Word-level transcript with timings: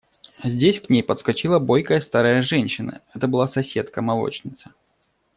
Здесь 0.43 0.81
к 0.81 0.89
ней 0.89 1.03
подскочила 1.03 1.59
бойкая 1.59 2.01
старая 2.01 2.41
женщина– 2.41 3.01
это 3.13 3.27
была 3.27 3.47
соседка, 3.47 4.01
молочница. 4.01 4.71